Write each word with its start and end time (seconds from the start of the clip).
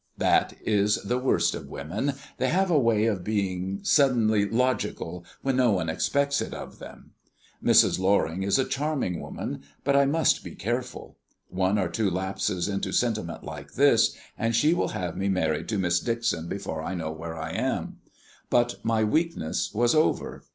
That 0.17 0.53
is 0.65 0.95
the 1.03 1.19
worst 1.19 1.53
of 1.53 1.69
women 1.69 2.13
they 2.39 2.49
have 2.49 2.71
a 2.71 2.79
way 2.79 3.05
of 3.05 3.23
being 3.23 3.81
suddenly 3.83 4.49
logical 4.49 5.23
when 5.43 5.57
no 5.57 5.73
one 5.73 5.89
expects 5.89 6.41
it 6.41 6.55
of 6.55 6.79
them. 6.79 7.11
Mrs. 7.63 7.99
Loring 7.99 8.41
is 8.41 8.57
a 8.57 8.65
charming 8.65 9.19
woman, 9.19 9.61
but 9.83 9.95
I 9.95 10.07
must 10.07 10.43
be 10.43 10.55
careful. 10.55 11.17
One 11.49 11.77
or 11.77 11.87
two 11.87 12.09
lapses 12.09 12.67
into 12.67 12.91
sentiment 12.91 13.43
like 13.43 13.73
this, 13.75 14.17
and 14.39 14.55
she 14.55 14.73
will 14.73 14.87
have 14.87 15.15
me 15.15 15.29
married 15.29 15.69
to 15.69 15.77
Miss 15.77 15.99
Dixon 15.99 16.47
before 16.49 16.81
I 16.81 16.95
know 16.95 17.11
where 17.11 17.37
I 17.37 17.51
am. 17.51 17.99
But 18.49 18.83
my 18.83 19.03
weakness 19.03 19.71
was 19.71 19.93
over. 19.93 20.43